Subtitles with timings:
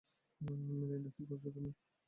[0.41, 1.69] Melinda, কি করছো তুমি?